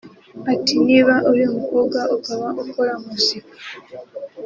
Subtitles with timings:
[0.53, 3.55] Ati “Niba uri umukobwa ukaba ukora muzika